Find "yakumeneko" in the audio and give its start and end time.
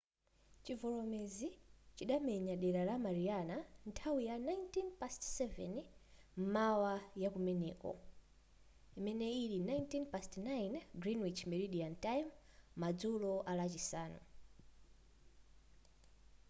7.23-7.91